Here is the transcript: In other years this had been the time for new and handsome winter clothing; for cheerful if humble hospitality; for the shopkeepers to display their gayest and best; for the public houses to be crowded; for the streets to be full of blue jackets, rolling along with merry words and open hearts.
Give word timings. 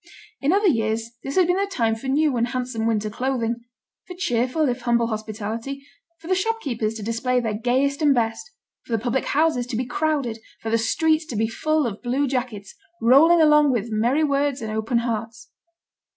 In 0.39 0.51
other 0.51 0.65
years 0.67 1.11
this 1.21 1.35
had 1.35 1.45
been 1.45 1.57
the 1.61 1.67
time 1.71 1.93
for 1.93 2.07
new 2.07 2.35
and 2.35 2.47
handsome 2.47 2.87
winter 2.87 3.07
clothing; 3.07 3.57
for 4.07 4.15
cheerful 4.17 4.67
if 4.67 4.81
humble 4.81 5.05
hospitality; 5.09 5.85
for 6.19 6.27
the 6.27 6.33
shopkeepers 6.33 6.95
to 6.95 7.03
display 7.03 7.39
their 7.39 7.53
gayest 7.53 8.01
and 8.01 8.15
best; 8.15 8.49
for 8.83 8.93
the 8.93 9.03
public 9.03 9.25
houses 9.25 9.67
to 9.67 9.75
be 9.77 9.85
crowded; 9.85 10.39
for 10.59 10.71
the 10.71 10.79
streets 10.79 11.27
to 11.27 11.35
be 11.35 11.47
full 11.47 11.85
of 11.85 12.01
blue 12.01 12.25
jackets, 12.25 12.73
rolling 12.99 13.41
along 13.43 13.71
with 13.71 13.91
merry 13.91 14.23
words 14.23 14.59
and 14.59 14.71
open 14.71 14.97
hearts. 14.97 15.51